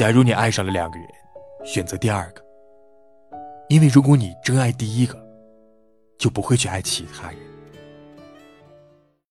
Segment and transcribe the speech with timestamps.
[0.00, 1.06] 假如你爱上了两个人
[1.62, 2.42] 选择第二个。
[3.68, 5.14] 因为如果你真爱第一个
[6.18, 7.49] 就不会去爱其他人。